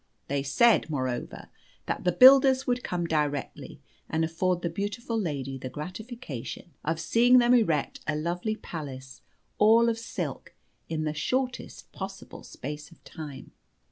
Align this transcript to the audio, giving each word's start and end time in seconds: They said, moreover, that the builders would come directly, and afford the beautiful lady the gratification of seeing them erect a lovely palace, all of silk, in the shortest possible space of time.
They 0.29 0.41
said, 0.41 0.89
moreover, 0.89 1.49
that 1.85 2.05
the 2.05 2.11
builders 2.11 2.65
would 2.65 2.83
come 2.83 3.05
directly, 3.05 3.79
and 4.09 4.25
afford 4.25 4.63
the 4.63 4.69
beautiful 4.71 5.15
lady 5.15 5.59
the 5.59 5.69
gratification 5.69 6.71
of 6.83 6.99
seeing 6.99 7.37
them 7.37 7.53
erect 7.53 7.99
a 8.07 8.15
lovely 8.15 8.55
palace, 8.55 9.21
all 9.59 9.89
of 9.89 9.99
silk, 9.99 10.55
in 10.89 11.03
the 11.03 11.13
shortest 11.13 11.91
possible 11.91 12.41
space 12.41 12.89
of 12.89 13.03
time. 13.03 13.51